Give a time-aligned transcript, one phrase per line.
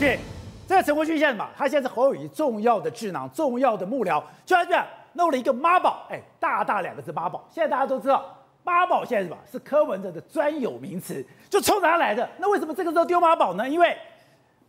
[0.00, 0.18] 对，
[0.66, 7.46] 这个陈国军现在嘛，他现在是侯友谊重要的智囊、重要的幕僚，就在这样弄了一个妈宝，哎，大大两个字妈宝。
[7.50, 8.24] 现在大家都知道，
[8.64, 9.36] 妈宝现在什么？
[9.52, 12.26] 是柯文哲的专有名词，就冲他来的。
[12.38, 13.68] 那为什么这个时候丢妈宝呢？
[13.68, 13.94] 因为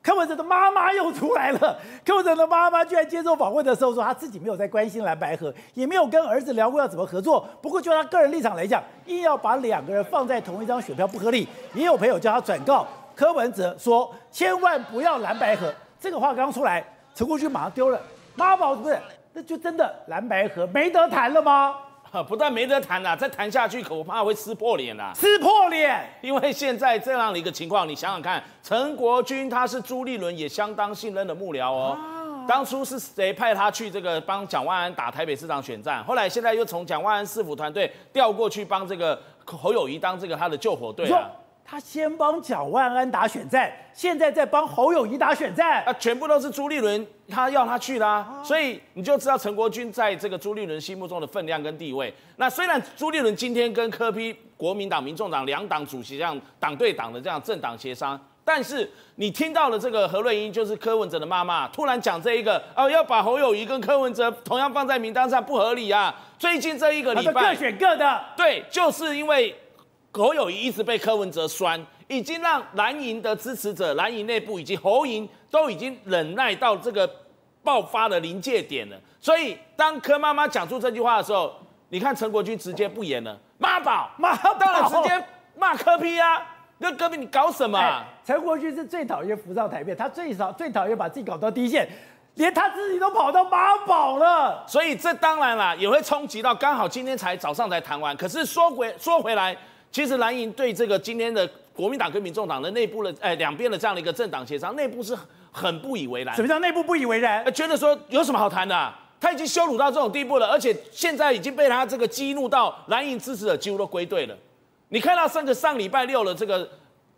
[0.03, 1.79] 柯文哲的妈妈又出来了。
[2.05, 7.47] 柯文哲的妈妈居然接受访问的时候说，他自己没有在关心蓝白合，也没有跟儿子聊过要怎么合作。
[7.61, 11.47] 不过就他个人立场来讲，硬要把两个人放在同一张选票不合理。
[11.73, 15.73] 也有朋友叫他转告柯文哲说，千万不要蓝白合。
[15.99, 16.83] 这个话刚出来，
[17.13, 18.01] 陈国军马上丢了
[18.35, 18.99] 妈宝，是不是？
[19.33, 21.75] 那就真的蓝白合没得谈了吗？
[22.27, 25.13] 不但没得谈呐，再谈下去恐怕会撕破脸呐！
[25.15, 31.97] 撕破脸，因为现在这样的一个情况，你想想看，陈国军他是朱立伦也相当信任的幕僚哦。
[31.97, 36.03] 啊、当初是谁派他去这个帮蒋万安打台北市长选战？
[36.03, 41.29] 后来现在又从蒋万安市府团队调过去帮这个侯友谊当这个他的救火队啊。
[41.71, 52.13] 他先帮蒋万安打选战，现在在帮侯友谊打选战，啊，全部都是朱立伦他要他去的，啊，所以你就知道陈国军在这个朱立伦心目中的分量跟地位。
[52.35, 66.13] 那虽然朱立伦今天跟柯批国民党、民众党两党主席这样党对党的这样政党协商，但是你听到了这个何瑞英就是柯文哲的妈妈突然讲这一个哦，要把侯友谊跟柯文哲同样放在名单上不合理啊！
[66.37, 69.55] 最近这一个礼拜各选各的，对，就是因为。
[70.13, 77.09] 侯友谊一直被柯文哲酸，已经让蓝营的支持者、蓝营内部以及侯营都已经忍耐到这个
[77.63, 78.97] 爆发的临界点了。
[79.21, 81.53] 所以当柯妈妈讲出这句话的时候，
[81.89, 85.25] 你看陈国军直接不演了，妈宝， 妈宝，当然直接
[85.55, 86.45] 骂柯 P 啊，
[86.79, 87.79] 那柯 P 你搞什么？
[87.79, 88.05] 啊？
[88.25, 91.87] 陈、欸、国军是最讨厌浮上台面，他最少最讨厌把自己搞到低线，
[92.35, 94.63] 连他自己都跑到妈宝了。
[94.67, 96.53] 所以这当然啦，也会冲击到。
[96.53, 99.55] 刚好今天才早上才谈完，可是说回说回来。
[99.91, 105.17] 其实蓝营对这个今天的国民党跟民众党的内部的哎两边的这样的一个政党协商，内部是
[105.51, 106.33] 很不以为然。
[106.35, 107.53] 什么叫内部不以为然？
[107.53, 108.97] 觉得说有什么好谈的啊？
[109.19, 114.35] 他已经羞辱到这种地步了，而且现在已经被他这个激怒到蓝营支持者几乎都归队了。
[114.89, 116.67] 你看到上个上礼拜六的这个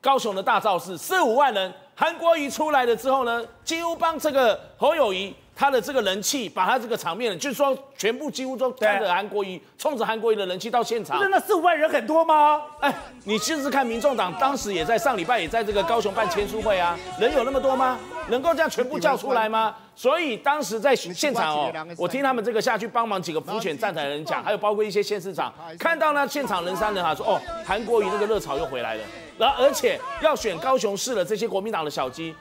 [0.01, 5.33] 高雄的大造势，四五万人，韩国瑜出来了之后呢，几乎帮这个侯友宜。
[5.55, 11.19] 他的这个人气，把他这个场面，就是说全部几乎都看着韩国瑜，冲着韩国瑜的人气到现场。
[11.19, 12.61] 真的四五万人很多吗？
[12.79, 12.93] 哎，
[13.23, 17.97] 你试试看，民众党当时也在上礼拜也在这个高雄办签书会啊，人有那么多吗？
[18.29, 19.75] 能够这样全部叫出来吗？
[19.95, 29.03] 所以当时在现场哦，我听他们这个下去帮忙几个辅选站台的人讲，还有包括一些县市长，看到呢现场人山人海，说哦，韩国瑜那个热潮又回来了，
[29.37, 32.33] 然后而且要选高雄市的这些国民党的小鸡。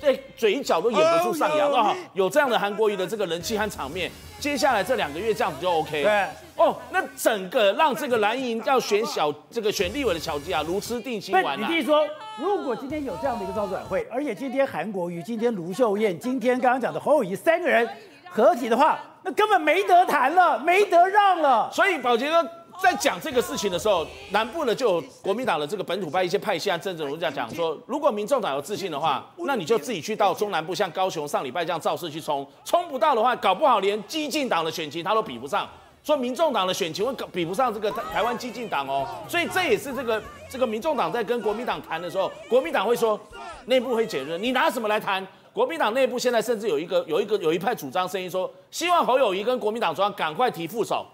[0.00, 1.94] 这嘴角都掩不住上扬啊！
[2.14, 6.02] 有这样的韩国瑜的这个人气和场面，接下来这两个月这样子就 OK。
[6.02, 11.68] 对哦，那整个让这个蓝营要选小这个选立委的小鸡啊，如吃定心丸啊！
[11.68, 12.06] 你弟说，
[12.38, 17.86] 如果今天有这样的一个招转会，而且今天韩国瑜、今天卢秀燕、今天刚刚讲的侯友谊三个人
[18.30, 21.70] 合体的话，那根本没得谈了，没得让了。
[21.72, 22.48] 所以宝杰哥。
[22.80, 35.68] 在讲这个事情的时候，南部呢就有国民党的这个本土派一些派系啊，政治人物这样讲说，如果民众党有自信的话，那你就自己去到中南部，像高雄上礼拜这样造势去冲，冲不到的话，搞不好连激进党的选情他都比不上，
[36.02, 43.18] 说民众党的选情会比不上这个台湾激进党哦，所以这也是这个这个民众党在跟国民党谈的时候，国民党会说
[43.64, 45.26] 内部会解决，你拿什么来谈？
[45.52, 51.06] 国民党内部现在甚至有一个有一个有一派主张声音说，希望侯友谊跟国民党中央赶快提副手。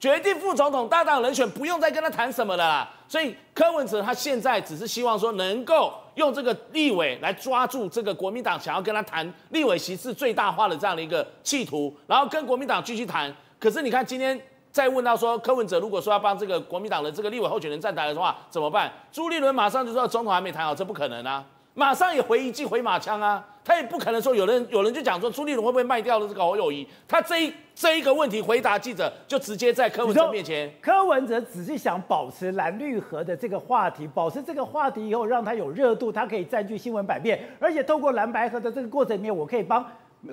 [0.00, 2.90] 决定副总统搭档人选，不用再跟他谈什么了啦。
[3.08, 13.34] 所以柯文哲他现在只是希望说，能够用这个立委来抓住这个国民党想要跟他谈立委席次最大化的这样的一个企图，然后跟国民党继续谈。
[13.58, 14.38] 可是你看今天
[14.70, 18.92] 再问到说，柯文哲如果说要帮这个国民党的这个立委候选人站台的话，怎么办？
[19.10, 21.42] 朱立伦马上就说总统还没谈好，这不可能啊。
[21.74, 39.84] 马上也回一记回马枪啊，他也不可能说有人有人就讲说朱立伦会不会卖掉了这个侯友谊，他这一这一个问题回答记者就直接在柯文哲面前，柯文哲只是想保持蓝绿合的这个话题，保持这个话题以后让他有热度，他可以占据新闻版面，而且透过蓝白合的这个过程里面，我可以帮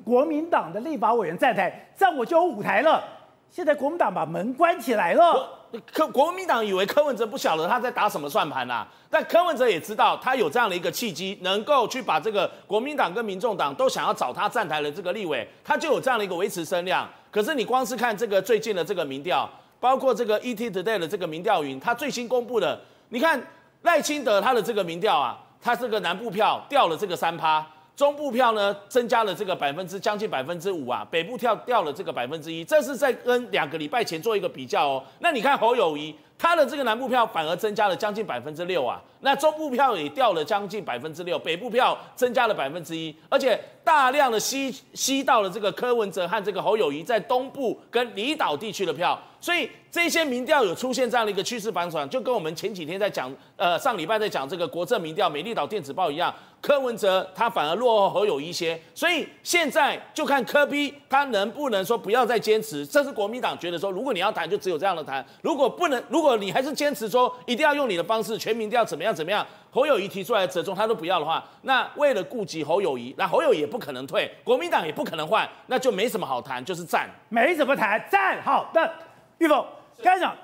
[0.06, 3.04] 国民党的立法委员站台，这样我就有舞台了。
[3.52, 5.58] 现在国民党把门关起来了。
[5.94, 17.08] 柯国民党以为柯文哲不晓得他在打什么算盘呐，但柯文哲也知道他有这样的一个契机，能够去把这个国民党跟民众党都想要找他站台的这个立委，他就有这样的一个维持声量。
[17.30, 19.50] 可是你光是看这个最近的这个民调，
[19.80, 23.42] 包括这个 ETtoday 的这个民调云，他最新公布的，你看
[23.84, 27.66] 赖清德他的这个民调啊，他这个南部票掉了这个三趴。
[28.02, 35.04] 中部票呢，增加了这个百分之将近百分之五啊，北部跳掉了这个百分之一，这是在跟两个礼拜前做一个比较哦。
[35.20, 49.16] 那你看侯友谊，他的这个南部票反而增加了将近百分之六啊，那中部票也掉了将近百分之六，北部票增加了百分之一，而且大量的吸吸到了这个柯文哲和这个侯友谊在东部跟离岛地区的票。
[49.42, 58.80] 所以这些民调有出现这样的一个趋势反转，就跟我们前几天在讲，呃，上礼拜在讲这个国政民调，美丽岛电子报一样，柯文哲他反而落后侯友宜一些。
[58.94, 78.94] 所以现在就看柯比他能不能说不要再坚持，这是国民党觉得说，如果你要谈，就只有这样的谈；如果不能，如果你还是坚持说一定要用你的方式，全民调怎么样怎么样，侯友宜提出来的折中他都不要的话，那为了顾及侯友宜，那侯友也不可能退，国民党也不可能换，那就没什么好谈，就是战，没什么谈，战好的。
[79.42, 79.66] 玉凤，
[80.04, 80.36] 刚才讲，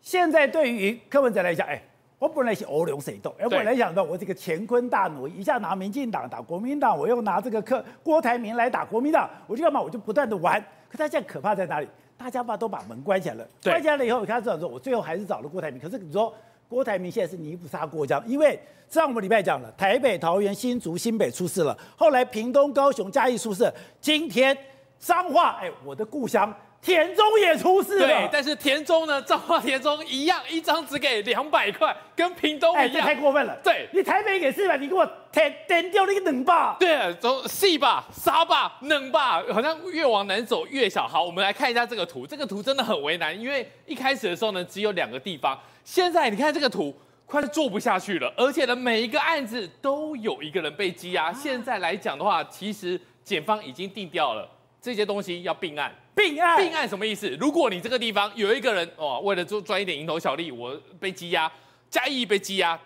[0.00, 1.78] 现在对于柯文哲来讲，哎，
[2.18, 9.78] 我本来是欧龙谁动，哎，本来想到我这个乾坤大挪移，一下拿民进党打国民党，我又拿这个柯郭台铭来打国民党，我就干嘛？
[9.78, 10.58] 我就不断的玩。
[10.88, 11.88] 可他现在可怕在哪里？
[12.16, 15.78] 大家把都把门关起来了，关起来了以后，你看这样说，我最后还是找了郭台铭。
[15.78, 16.34] 可是你说
[16.66, 23.70] 郭台铭现在是泥菩萨过江，因为上个礼拜讲了，台北、桃园、新竹、新北出事了，后来屏东、高雄、嘉义出事，
[24.00, 24.56] 今天
[24.98, 26.50] 彰化，哎，我的故乡。
[26.82, 33.58] 田中也出事了，对，但是田中呢，彰化田中一样，一张只给两百块，跟屏东一样，欸、太过分了。
[33.64, 36.76] 对，你台北给四百，你给我填填掉那个冷吧？
[36.78, 41.08] 对，走细吧，沙吧，冷吧，好像越往南走越小。
[41.08, 46.96] 好，我们来看一下这个图，这个图真的很为难，因为一开始的时候呢，只有两个地方，现在你看这个图，
[47.26, 51.24] 快做不下去了，而且呢，每一个案子都有一个人被羁押。
[51.24, 54.48] 啊、现在来讲的话，其实检方已经定掉了。
[54.80, 57.28] 这些东西要并案，并案，并案什么意思？
[57.40, 61.50] 如果你这个地方有一个人哦，为了做赚一点蝇头小利，我被羁押，
[61.90, 62.78] 嘉义被羁押，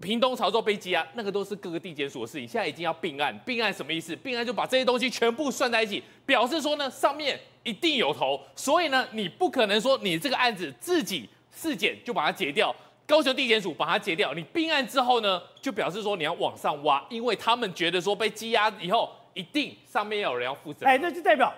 [0.00, 2.48] 屏东潮州被羁押，那个都是各个地检署的事情。
[2.48, 4.16] 现在已经要并案，并案什么意思？
[4.16, 12.74] 并案就把这些东西全部算在一起，表示说呢，上面一定有头，所以呢，你不可能说你这个案子自己事检就把它结掉，
[13.06, 19.10] 高雄地检署把它结掉，你并案之后呢，就表示说你要往上挖，因为他们觉得说被羁押以后。
[19.34, 21.52] 一定上面要有人要负责，哎，那就代表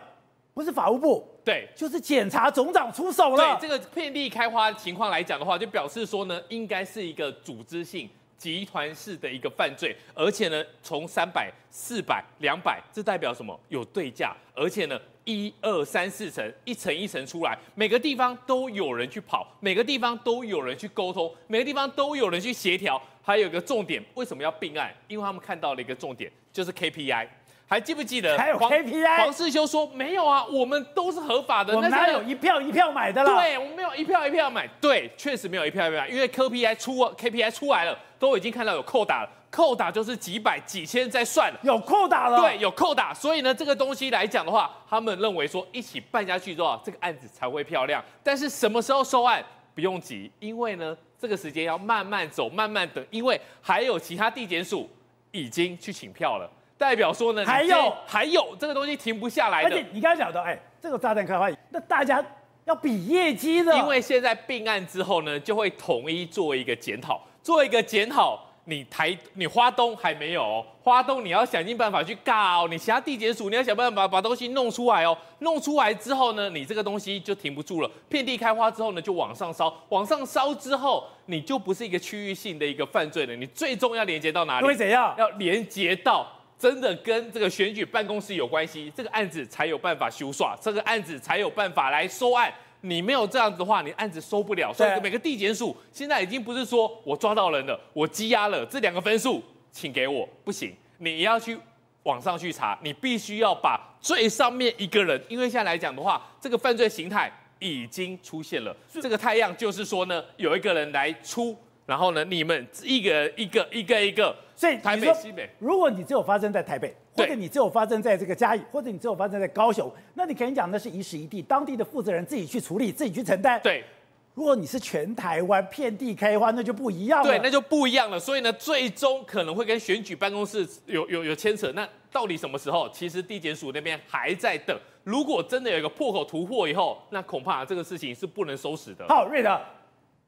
[0.52, 3.58] 不是法务部，对，就是检察总长出手了。
[3.58, 8.08] 对，这个遍地开花情况来讲的话，就表示说呢，应该是一个组织性、
[8.38, 13.58] 集团式的一个犯罪，而且呢，从三百、四百、两百，这代表什么？
[13.68, 23.00] 有对价，而且呢，一二三四层，一层一层出来，每个地方都有人去跑，每个地方都有人去沟通，每个地方都有人去协调。
[23.22, 24.94] 还有一个重点，为什么要并案？
[25.08, 27.26] 因为他们看到了一个重点，就是 KPI。
[27.68, 28.38] 还记不记得？
[28.38, 31.74] 还有 KPI，黄世修说没有啊，我们都是合法的。
[31.74, 33.34] 我们哪有一票一票买的啦？
[33.34, 34.68] 对，我们没有一票一票买。
[34.80, 42.40] 对，确实没有一票一票买，因为 KPI 出 KPI 出来了，都已经看到有扣打了，扣打就是几百几千在算了，有扣打了。
[42.40, 48.00] 对，有扣打，所以呢，这个东西来讲的话，他们认为说一起办下去之后，这个案子才会漂亮。
[48.22, 54.88] 但是什么时候收案不用急，因为呢，这个时间要慢慢走，慢慢等，因为还有其他地检署
[55.32, 56.48] 已经去请票了。
[56.78, 59.68] 代表说呢，还有还有这个东西停不下来的。
[59.68, 62.24] 而且你刚才讲的，哎，这个炸弹开花，那大家
[62.64, 63.76] 要比业绩的。
[63.76, 68.42] 因为现在并案之后呢，就会统一做一个检讨，做一个检讨。
[68.68, 75.16] 你台你花东还没有哦，花东你要想尽办法去告，你其他地检署你要想办法把东西弄出来哦。
[75.38, 77.88] 弄出来之后呢，你这个东西就停不住了。
[78.08, 83.36] 遍地开花之后呢，就往上烧，往上烧之后，你就不是一个区域性的一个犯罪了。
[83.36, 84.66] 你最终要连接到哪里？
[84.66, 85.14] 会怎样？
[85.16, 86.26] 要连接到。
[86.58, 92.52] 真的跟这个选举办公室有关系，这个案子才有办法修刷，这个案子才有办法来收案。
[92.80, 94.72] 你没有这样子的话，你案子收不了。
[94.72, 101.58] 所以每个地检署现在已经不是说我抓到人了，我羁押了这两个分数，请给我，不行，你要去
[102.04, 108.74] 网上去查，你必须要把最上面一个人，因为现在来讲的话，这个犯罪形态已经出现了。
[108.88, 111.56] 这个太阳就是说呢，有一个人来出。
[111.86, 123.60] 然后呢，你们一个一个一个一个，所以台北西北，如果你只有发生在台北，或者你只有发生在这个嘉义，或者你只有发生在高雄，那你可以讲那是一时一地，当地的负责人自己去处理，自己去承担。
[123.62, 123.84] 对，
[124.32, 127.28] 如果你是全台湾遍地开花，那就不一样了。
[127.28, 128.18] 对，那就不一样了。
[128.18, 131.70] 所以呢，最终可能会跟选举办公室有有有牵扯。
[131.72, 132.88] 那到底什么时候？
[132.88, 134.74] 其实地检署那边还在等。
[135.04, 139.04] 如果真的有一个破口突破以后，那恐怕这个事情是不能收拾的。
[139.06, 139.60] 好，瑞德。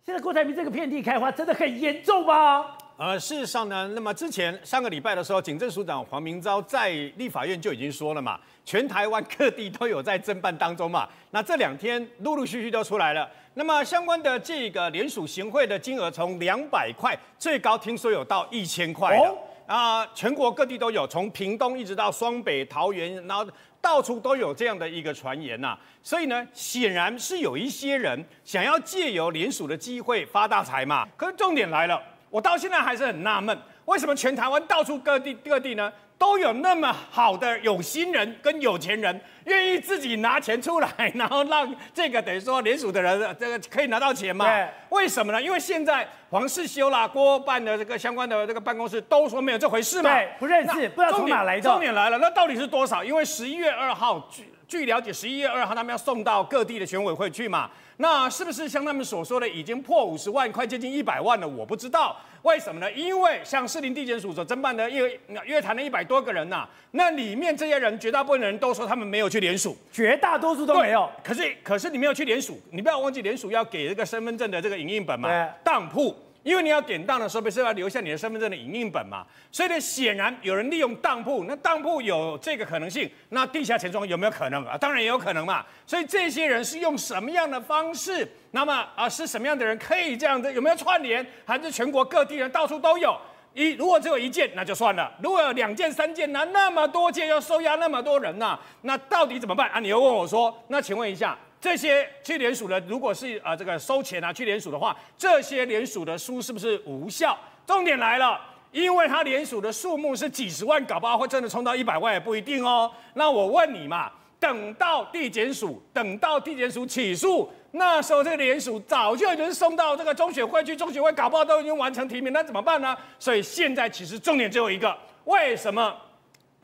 [0.04, 2.76] 现在郭台铭这个遍地开花真的很严重吗？
[2.98, 11.08] 呃，事实上呢，那么之前上个礼拜的时候，警政署长黄明昭在立法院就已经说了嘛，全台湾各地都有在侦办当中嘛。
[11.30, 13.30] 那这两天陆陆续续都出来了。
[13.54, 19.16] 那么相关的这个联署行贿的金额从两百块，最高听说有到一千块。
[19.16, 19.38] 哦，
[19.68, 23.46] 啊、呃，全国各地都有，从屏东一直到双北、桃园，然后
[23.80, 25.78] 到处都有这样的一个传言呐、啊。
[26.02, 31.06] 所以呢，显然是有一些人想要借由联署的机会发大财嘛。
[31.16, 33.56] 可是重点来了，我到现在还是很纳闷，
[33.86, 35.92] 为什么全台湾到处各地各地呢？
[36.18, 44.44] 都有那么好的有心人跟有钱人，愿意自己拿钱出来，然后让这个等于说联署的人，这个可以拿到钱嘛？
[44.44, 45.40] 对，为什么呢？
[45.40, 51.62] 因为现在黄世修啦、郭办的这个相关的这个办公室都说没有这回事嘛，对，不认识，不知道从哪来的。
[51.62, 53.04] 重点来了，那到底是多少？
[53.04, 57.70] 因为十一月二号，据据了解，十一月二号他们要送到各地的选委会去嘛。
[58.00, 61.46] 那是不是像他们所说的已经破五十万，快接近一百万了？
[61.46, 62.90] 我不知道，为什么呢？
[62.92, 71.10] 因为像士林地检署所侦办的乐乐坛的一百多个人呐、啊，那里面这些人绝大部分的人都说他们没有去联署，绝大多数都没有。
[71.24, 75.28] 可是可是你没有去联署，你不要忘记联署要给这个身份证的这个影印本嘛，
[75.64, 76.14] 当铺。
[76.48, 79.22] 因为你要典当的时候，不是要留下你的身份证的影印本嘛？
[79.52, 84.74] 所以呢，显然有人利用当铺，那当铺有这个可能性，那地下钱庄有没有可能啊？
[84.78, 85.62] 当然也有可能嘛。
[85.86, 88.26] 所以这些人是用什么样的方式？
[88.52, 90.50] 那么啊，是什么样的人可以这样子？
[90.54, 91.26] 有没有串联？
[91.44, 93.14] 还是全国各地人到处都有？
[93.52, 98.60] 一如果只有一件，那就算了；如果有两件、三件，那那么多件要收押那么多人呢、啊？
[98.82, 99.80] 那到底怎么办啊？
[99.80, 101.36] 你又问我说，那请问一下。
[101.60, 107.36] 这些去联署的，如果是啊这个收钱啊去联署的话，这些联署的书是不是无效？
[107.66, 112.90] 重点来了，因为他联署的数目是几十万，搞不好会真的冲到一百万也不一定哦。
[113.14, 122.96] 那我问你嘛，等到地检署，等到地检署起诉，那时候这个联署早就已经送到这个中选会去，中选会搞不好都已经完成提名，那怎么办呢？
[123.18, 125.94] 所以现在其实重点只有一个，为什么？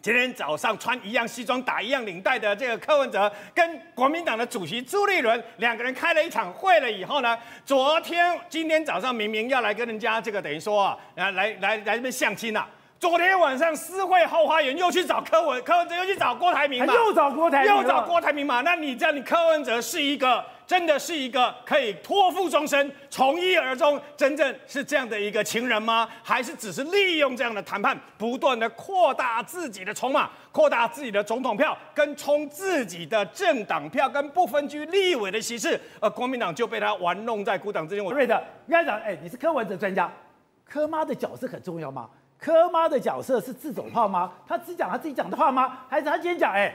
[0.04, 7.34] 今天早上穿一样西装、打一样领带的这个柯文哲，跟国民党的主席朱立伦两个人开了一场会了以后呢，
[7.64, 12.68] 昨天、今天早上明明要来跟人家这个等于说啊，来来来来这边相亲啊，
[13.00, 20.44] 昨天晚上私会后花园又去找柯文，柯文哲又去找郭台铭嘛，又找郭台，又找郭台铭嘛，那你这样，你柯文哲是一个。
[20.66, 26.08] 真的是一个可以托付终身、从一而终，真正是这样的一个情人吗？
[26.22, 38.04] 还是只是利用这样的谈判，不断的扩大自己的筹码，扩大自己的总统票，跟冲自己的政党票，跟不分区立委的席次，而国民党就被他玩弄在股掌之间。
[38.04, 40.10] 瑞德，院长，哎，你是柯文哲专家，
[40.66, 42.08] 柯妈的角色很重要吗？
[42.38, 44.32] 柯妈的角色是自走炮吗？
[44.46, 45.80] 他只讲他自己讲的话吗？
[45.88, 46.74] 还是他今天讲，哎？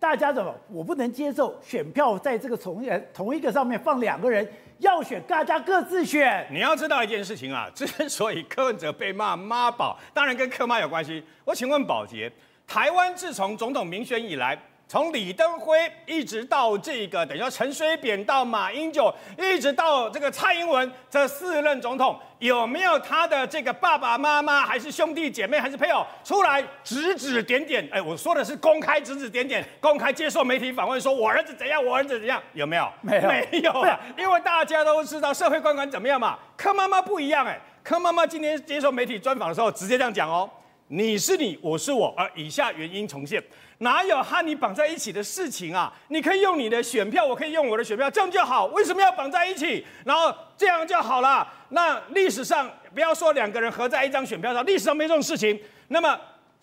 [0.00, 0.52] 大家怎么？
[0.72, 6.46] 我不能接受选票在这个同人同一个上面放两个人，要选大家各自选。
[6.50, 11.22] 你要知道一件事情啊，之所以柯文哲被骂妈宝，当然跟柯妈有关系。
[11.44, 12.32] 我请问宝杰，
[12.66, 14.58] 台湾自从总统民选以来。
[14.90, 27.88] 从李登辉一直到这个，等于说陈水扁到马英九，一直到这个蔡英文，这四任总统有没有他的这个爸爸妈妈，还是兄弟姐妹，还是配偶出来指指点点？
[27.92, 32.92] 哎，我说的是公开指指点点，公开接受媒体访问，说我儿子怎样，我儿子怎样，有没有？
[33.00, 36.36] 没有，没有啊， 因为大家都知道社会观感怎么样嘛。
[36.56, 40.50] 柯妈妈不一样，哎，柯妈妈今天接受媒体专访的时候，直接这样讲哦。
[40.92, 43.40] 你是你，我是我，而以下原因重现，
[43.78, 45.92] 哪有和你绑在一起的事情啊？
[46.08, 48.66] 你可以用你的选票，我可以用我的选票，这样就好。
[48.66, 49.86] 为什么要绑在一起？
[50.04, 51.46] 然后这样就好了。
[51.68, 55.56] 那历史上不要说两个人合在一张选票上，历史上没这种事情。
[55.88, 56.18] 那么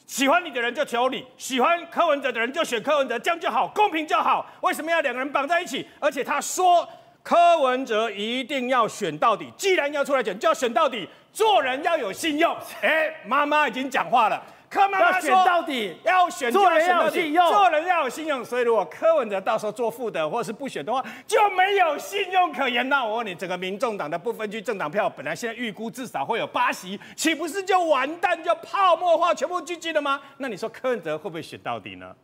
[0.06, 4.46] 喜欢你的人就投你，喜欢柯文哲的人就选柯文哲，这样就好，公平就好。
[4.60, 5.88] 为什么要两个人绑在一起？
[6.02, 6.86] 而且他说
[7.24, 11.08] 柯文哲一定要选到底，既然要出来选，就要选到底。
[11.38, 18.44] 做人要有信用，哎，妈妈已经讲话了，柯妈妈选到底，要选做人要有信用，做人要有信用。
[18.44, 22.90] 所以如果柯文哲到时候做副的或者是不选的话，就没有信用可言。
[22.90, 30.20] 那我问你，整个民众党的不分区政党票，本来现在预估至少会有八席，岂不是就完蛋，就泡沫化，全部聚集了吗？
[30.38, 32.16] 那你说柯文哲会不会选到底呢？